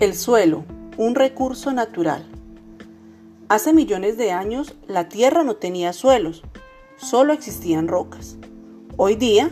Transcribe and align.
El 0.00 0.14
suelo, 0.14 0.64
un 0.96 1.14
recurso 1.14 1.72
natural. 1.72 2.24
Hace 3.50 3.74
millones 3.74 4.16
de 4.16 4.30
años 4.30 4.74
la 4.88 5.10
Tierra 5.10 5.44
no 5.44 5.56
tenía 5.56 5.92
suelos, 5.92 6.42
solo 6.96 7.34
existían 7.34 7.86
rocas. 7.86 8.38
Hoy 8.96 9.16
día, 9.16 9.50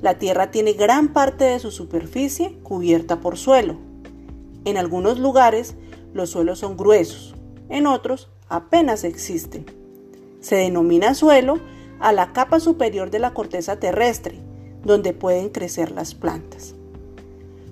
la 0.00 0.14
Tierra 0.14 0.50
tiene 0.50 0.72
gran 0.72 1.12
parte 1.12 1.44
de 1.44 1.58
su 1.58 1.70
superficie 1.70 2.56
cubierta 2.62 3.20
por 3.20 3.36
suelo. 3.36 3.76
En 4.64 4.78
algunos 4.78 5.18
lugares, 5.18 5.74
los 6.14 6.30
suelos 6.30 6.60
son 6.60 6.78
gruesos, 6.78 7.34
en 7.68 7.86
otros 7.86 8.30
apenas 8.48 9.04
existen. 9.04 9.66
Se 10.40 10.56
denomina 10.56 11.12
suelo 11.12 11.58
a 11.98 12.12
la 12.12 12.32
capa 12.32 12.58
superior 12.58 13.10
de 13.10 13.18
la 13.18 13.34
corteza 13.34 13.78
terrestre, 13.78 14.40
donde 14.82 15.12
pueden 15.12 15.50
crecer 15.50 15.90
las 15.90 16.14
plantas. 16.14 16.74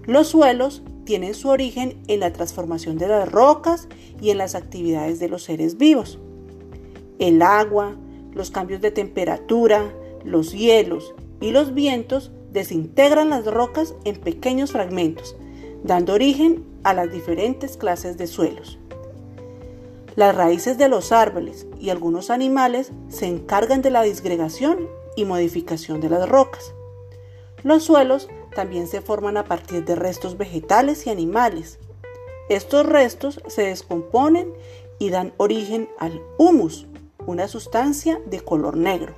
Los 0.05 0.29
suelos 0.29 0.83
tienen 1.09 1.33
su 1.33 1.49
origen 1.49 1.97
en 2.07 2.21
la 2.21 2.35
transformación 2.35 2.99
de 2.99 3.09
las 3.09 3.33
rocas 3.33 3.89
y 4.21 4.29
en 4.29 4.37
las 4.37 4.55
actividades 4.55 5.19
de 5.19 5.31
los 5.31 5.43
seres 5.43 5.79
vivos. 5.79 6.19
El 7.19 7.41
agua, 7.41 7.97
los 8.35 8.51
cambios 8.51 8.83
de 8.83 8.91
temperatura, 8.91 9.91
los 10.23 10.53
hielos 10.53 11.15
y 11.41 11.51
los 11.51 11.73
vientos 11.73 12.31
desintegran 12.53 13.31
las 13.31 13.47
rocas 13.47 13.95
en 14.05 14.21
pequeños 14.21 14.73
fragmentos, 14.73 15.35
dando 15.83 16.13
origen 16.13 16.63
a 16.83 16.93
las 16.93 17.11
diferentes 17.11 17.79
clases 17.79 18.19
de 18.19 18.27
suelos. 18.27 18.79
Las 20.15 20.37
raíces 20.37 20.77
de 20.77 20.91
los 20.91 21.11
árboles 21.11 21.67
y 21.81 21.89
algunos 21.89 22.29
animales 22.29 22.93
se 23.09 23.29
encargan 23.29 23.81
de 23.81 23.93
la 23.93 24.03
disgregación 24.03 24.87
y 25.17 25.25
modificación 25.25 26.03
de 26.03 26.11
las 26.11 26.29
rocas. 26.29 26.75
Los 27.63 27.85
suelos 27.85 28.29
también 28.55 28.87
se 28.87 29.01
forman 29.01 29.37
a 29.37 29.45
partir 29.45 29.85
de 29.85 29.95
restos 29.95 30.37
vegetales 30.37 31.07
y 31.07 31.11
animales. 31.11 31.79
Estos 32.49 32.87
restos 32.87 33.41
se 33.47 33.63
descomponen 33.63 34.53
y 34.99 35.11
dan 35.11 35.33
origen 35.37 35.89
al 35.99 36.21
humus, 36.39 36.87
una 37.27 37.47
sustancia 37.49 38.21
de 38.27 38.41
color 38.41 38.77
negro. 38.77 39.15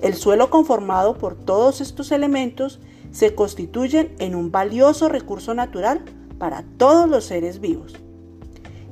El 0.00 0.14
suelo 0.14 0.50
conformado 0.50 1.16
por 1.18 1.34
todos 1.34 1.80
estos 1.80 2.10
elementos 2.12 2.80
se 3.12 3.34
constituyen 3.34 4.14
en 4.18 4.34
un 4.34 4.50
valioso 4.50 5.08
recurso 5.08 5.54
natural 5.54 6.02
para 6.38 6.64
todos 6.76 7.08
los 7.08 7.24
seres 7.24 7.60
vivos. 7.60 7.94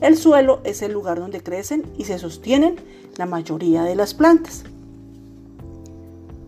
El 0.00 0.17
suelo 0.17 0.61
es 0.65 0.83
el 0.83 0.92
lugar 0.92 1.19
donde 1.19 1.42
crecen 1.42 1.84
y 1.98 2.05
se 2.05 2.19
sostienen 2.19 2.77
la 3.17 3.27
mayoría 3.27 3.83
de 3.83 3.97
las 3.97 4.15
plantas. 4.15 4.65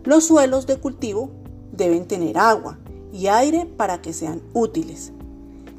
Los 0.04 0.26
suelos 0.26 0.66
de 0.66 0.78
cultivo 0.78 1.30
deben 1.72 2.06
tener 2.06 2.38
agua, 2.38 2.78
y 3.12 3.26
aire 3.26 3.66
para 3.76 4.00
que 4.00 4.12
sean 4.12 4.40
útiles. 4.54 5.12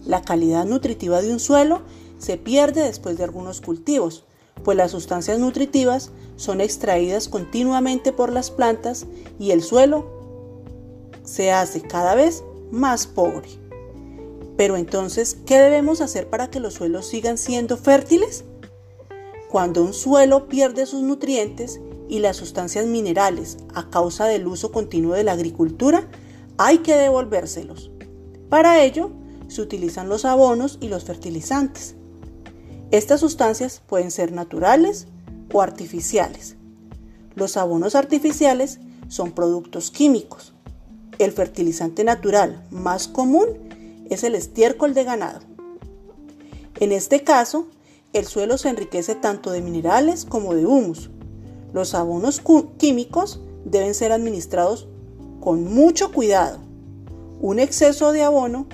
La 0.06 0.22
calidad 0.22 0.66
nutritiva 0.66 1.22
de 1.22 1.32
un 1.32 1.40
suelo 1.40 1.82
se 2.20 2.38
pierde 2.38 2.84
después 2.84 3.18
de 3.18 3.24
algunos 3.24 3.62
cultivos, 3.62 4.24
pues 4.64 4.78
las 4.78 4.92
sustancias 4.92 5.40
nutritivas 5.40 6.12
son 6.36 6.62
extraídas 6.62 7.28
continuamente 7.28 8.14
por 8.14 8.32
las 8.32 8.52
plantas 8.52 9.06
y 9.40 9.52
el 9.52 9.64
suelo 9.64 10.06
se 11.24 11.52
hace 11.52 11.82
cada 11.82 12.16
vez 12.16 12.44
más 12.72 13.08
pobre. 13.08 13.50
Pero 14.56 14.78
entonces, 14.78 15.38
¿qué 15.46 15.58
debemos 15.58 16.02
hacer 16.02 16.30
para 16.30 16.50
que 16.50 16.60
los 16.60 16.76
suelos 16.76 17.08
sigan 17.08 17.38
siendo 17.38 17.76
fértiles? 17.76 18.46
Cuando 19.50 19.84
un 19.84 19.94
suelo 19.94 20.48
pierde 20.48 20.86
sus 20.86 21.02
nutrientes 21.02 21.80
y 22.14 22.20
las 22.20 22.38
sustancias 22.38 22.86
minerales 22.86 23.58
a 23.74 23.90
causa 23.90 24.26
del 24.26 24.46
uso 24.46 24.72
continuo 24.72 25.16
de 25.16 25.24
la 25.24 25.32
agricultura, 25.32 26.08
hay 26.60 26.78
que 26.78 26.94
devolvérselos. 26.94 27.90
Para 28.50 28.84
ello, 28.84 29.10
se 29.48 29.64
utilizan 29.64 30.10
los 30.10 30.24
abonos 30.24 30.78
y 30.80 30.90
los 30.90 31.06
fertilizantes. 31.06 31.96
Estas 32.92 33.20
sustancias 33.20 33.82
pueden 33.88 34.12
ser 34.12 34.32
naturales 34.32 35.08
o 35.52 35.64
artificiales. 35.64 36.56
Los 37.34 37.58
abonos 37.58 37.96
artificiales 37.96 38.80
son 39.08 39.32
productos 39.32 39.90
químicos. 39.90 40.54
El 41.18 41.32
fertilizante 41.32 42.04
natural 42.04 42.64
más 42.70 43.08
común 43.08 43.48
es 44.12 44.24
el 44.24 44.36
estiércol 44.36 44.94
de 44.94 45.04
ganado. 45.04 45.40
En 46.80 46.92
este 46.92 47.24
caso, 47.24 47.70
el 48.14 48.28
suelo 48.28 48.60
se 48.60 48.70
enriquece 48.70 49.16
tanto 49.16 49.50
de 49.50 49.64
minerales 49.64 50.26
como 50.26 50.54
de 50.54 50.68
humus. 50.68 51.10
Los 51.74 51.96
abonos 51.96 52.42
químicos 52.78 53.42
deben 53.66 53.94
ser 53.96 54.12
administrados 54.12 54.88
con 55.42 55.64
mucho 55.74 56.12
cuidado. 56.12 56.60
Un 57.42 57.60
exceso 57.60 58.12
de 58.12 58.22
abono 58.22 58.68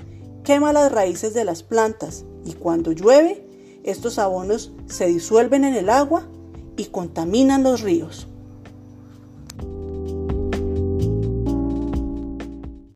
quema 0.44 0.72
las 0.72 0.92
raíces 0.92 1.34
de 1.34 1.44
las 1.44 1.62
plantas 1.62 2.24
y 2.44 2.52
cuando 2.52 2.92
llueve, 2.92 3.46
estos 3.82 4.18
abonos 4.18 4.72
se 4.86 5.06
disuelven 5.06 5.64
en 5.64 5.74
el 5.74 5.88
agua 5.88 6.28
y 6.76 6.86
contaminan 6.86 7.62
los 7.62 7.80
ríos. 7.80 8.28